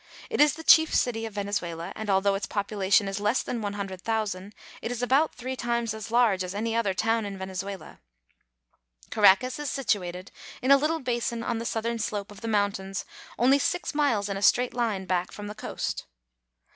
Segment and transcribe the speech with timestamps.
[0.31, 3.73] It is the chief city of Venezuela, and although its population is less than one
[3.73, 7.51] hundred thousand, it is about three times as large as any other town in Vene
[7.51, 7.99] zuela.
[9.11, 13.05] Caracas is situated in a little basin on the southern slope of the mountains,
[13.37, 15.35] only six miles in a straight line back y' .'"■■,'■.,,■ Statue of Washington.
[15.35, 16.05] from the coast.